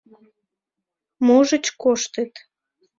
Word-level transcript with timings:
—Можыч, 1.25 1.65
коштыт... 1.81 2.33